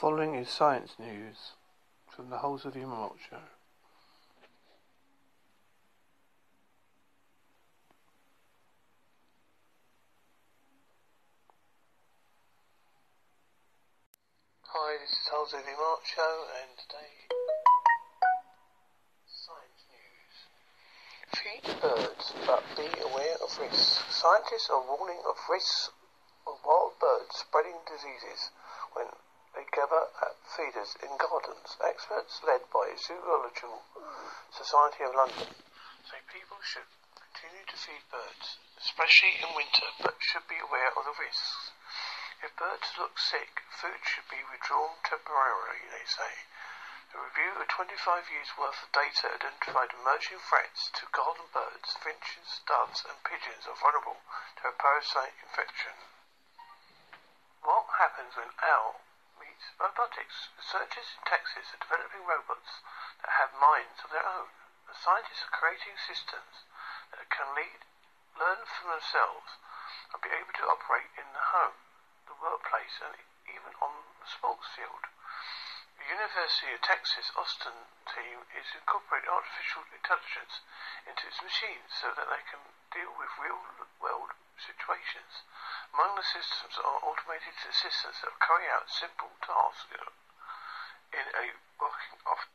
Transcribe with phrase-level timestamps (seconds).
[0.00, 1.54] following is science news
[2.14, 3.42] from the Holes of Human Malt Show.
[14.62, 17.12] Hi, this is Halsey March Show, and today,
[19.26, 20.36] science news.
[21.34, 24.04] Feed birds, but be aware of risks.
[24.14, 25.90] Scientists are warning of risks
[26.46, 28.50] of wild birds spreading diseases
[28.94, 29.06] when
[29.54, 31.76] they gather at feeders in gardens.
[31.80, 33.82] Experts led by Zoological
[34.50, 35.54] Society of London
[36.08, 41.04] say people should continue to feed birds, especially in winter, but should be aware of
[41.04, 41.70] the risks.
[42.42, 46.46] If birds look sick, food should be withdrawn temporarily, they say.
[47.14, 52.60] A review of 25 years' worth of data identified emerging threats to garden birds, finches,
[52.66, 54.20] doves, and pigeons are vulnerable
[54.60, 55.92] to a parasite infection.
[57.62, 59.00] What happens when owl
[59.80, 60.48] robotics?
[60.56, 62.82] Researchers in Texas are developing robots
[63.22, 64.50] that have minds of their own.
[64.86, 66.66] The scientists are creating systems
[67.12, 67.82] that can lead,
[68.38, 69.58] learn from themselves,
[70.14, 71.78] and be able to operate in the home
[72.28, 73.16] the workplace, and
[73.48, 75.08] even on the sports field.
[75.96, 80.60] The University of Texas Austin team is incorporating artificial intelligence
[81.08, 82.60] into its machines so that they can
[82.92, 83.58] deal with real
[83.98, 85.46] world situations.
[85.94, 89.90] Among the systems are automated assistants that carry out simple tasks
[91.12, 91.46] in a
[91.80, 92.52] working office.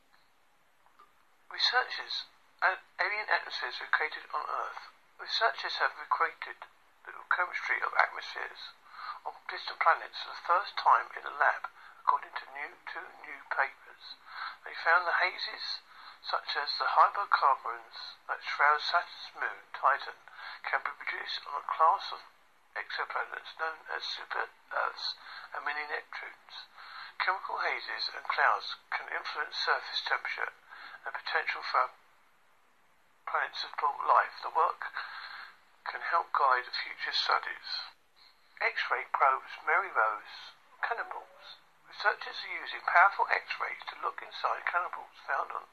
[1.50, 2.26] Researchers
[2.62, 4.90] and alien atmospheres created on Earth.
[5.18, 6.58] Researchers have recreated
[7.04, 8.72] the chemistry of atmospheres
[9.24, 11.68] on distant planets for the first time in a lab,
[12.04, 14.16] according to new, two new papers.
[14.64, 15.80] They found the hazes,
[16.24, 20.16] such as the hydrocarbons that shroud Saturn's moon, Titan,
[20.70, 22.20] can be produced on a class of
[22.74, 25.14] exoplanets known as super Earths
[25.54, 26.66] and mini Neptunes.
[27.22, 30.52] Chemical hazes and clouds can influence surface temperature
[31.06, 31.94] and potential for
[33.30, 34.34] planets to support life.
[34.42, 34.90] The work
[35.86, 37.68] can help guide future studies.
[38.60, 41.60] X-ray probes Mary Rose cannibals.
[41.86, 45.64] Researchers are using powerful X-rays to look inside cannibals found on,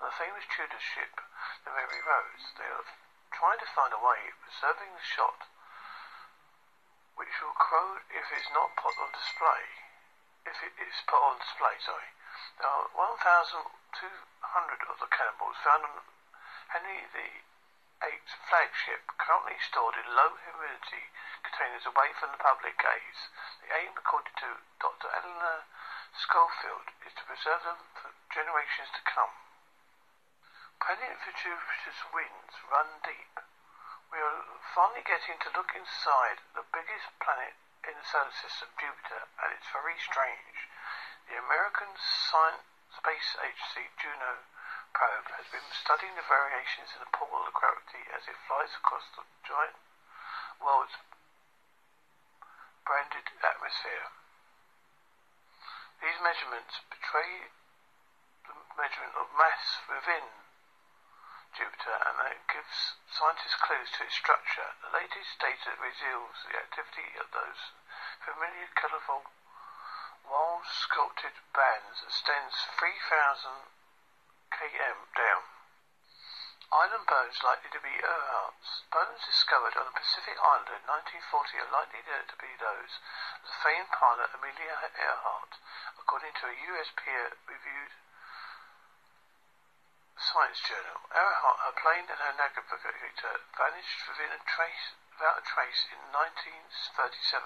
[0.00, 1.20] on the famous Tudor ship,
[1.62, 2.44] the Mary Rose.
[2.58, 2.88] They are
[3.32, 5.46] trying to find a way of preserving the shot,
[7.16, 9.64] which will corrode if it is not put on display.
[10.46, 12.10] If it is put on display, sorry.
[12.58, 13.52] There are 1,200
[14.88, 16.00] of the cannibals found on
[16.72, 17.44] Henry VIII
[18.48, 21.12] flagship, currently stored in low humidity
[21.44, 23.28] containers away from the public gaze.
[23.60, 25.12] The aim, according to Dr.
[25.12, 25.68] Eleanor
[26.16, 29.49] Schofield, is to preserve them for generations to come.
[30.80, 30.96] For
[31.36, 33.36] Jupiter's winds run deep.
[34.10, 34.40] We are
[34.74, 37.54] finally getting to look inside the biggest planet
[37.86, 40.66] in the solar system, Jupiter, and it's very strange.
[41.28, 44.42] The American Science Space Agency Juno
[44.96, 49.06] probe has been studying the variations in the pull of gravity as it flies across
[49.14, 49.78] the giant
[50.58, 50.98] world's
[52.82, 54.10] branded atmosphere.
[56.02, 57.52] These measurements betray
[58.48, 60.49] the measurement of mass within
[61.54, 64.74] Jupiter and it gives scientists clues to its structure.
[64.82, 67.72] The latest data reveals the activity of those
[68.24, 69.26] familiar colourful
[70.30, 73.66] wild sculpted bands extends 3,000
[74.52, 75.42] km down.
[76.70, 78.82] Island bones likely to be Earhart's.
[78.92, 83.02] Bones discovered on a Pacific island in 1940 are likely to be those
[83.42, 85.58] of the famed pilot Amelia Earhart,
[85.98, 87.90] according to a US peer-reviewed
[90.18, 91.04] science journal.
[91.14, 97.44] Earhart, her plane and her navigator vanished within a trace, without a trace in 1937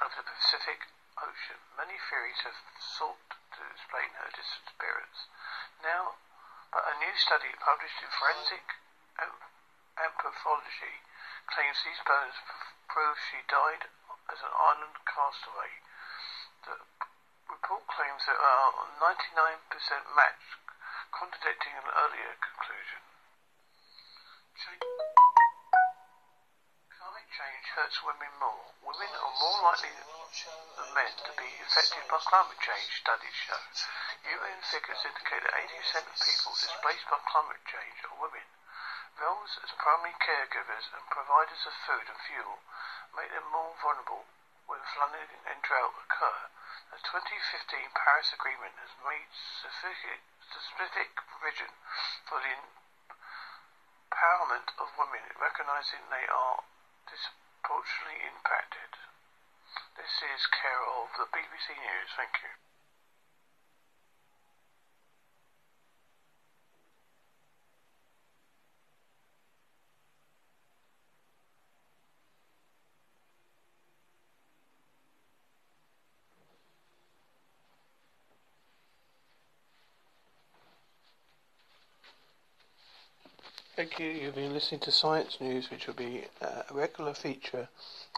[0.00, 0.88] over the Pacific
[1.20, 1.60] Ocean.
[1.76, 3.20] Many theories have sought
[3.56, 5.28] to explain her disappearance.
[5.82, 6.18] Now,
[6.72, 8.66] but a new study published in Forensic
[9.94, 11.06] Anthropology
[11.46, 12.34] claims these bones
[12.90, 13.86] prove she died
[14.26, 15.70] as an island castaway.
[16.66, 16.82] The
[17.46, 19.62] report claims there are 99%
[20.18, 20.58] match,
[21.14, 23.00] contradicting an earlier conclusion.
[26.90, 28.74] Climate change hurts women more.
[28.82, 33.62] Women are more likely than men to be affected by climate change, studies show.
[34.26, 38.46] UN figures indicate that 80% of people displaced by climate change are women.
[39.14, 42.58] Roles as primary caregivers and providers of food and fuel
[43.14, 44.26] make them more vulnerable
[44.66, 46.50] when flooding and drought occur.
[46.90, 51.70] The 2015 Paris Agreement has made specific, provision
[52.26, 52.54] for the
[54.10, 56.66] empowerment of women, recognizing they are
[57.06, 58.90] disproportionately impacted.
[59.94, 62.10] This is Carol of the BBC News.
[62.18, 62.73] Thank you.
[83.76, 84.06] Thank you.
[84.06, 87.68] You've been listening to Science News, which will be uh, a regular feature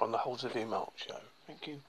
[0.03, 1.17] on the Holsworthy mark show.
[1.47, 1.81] Thank you.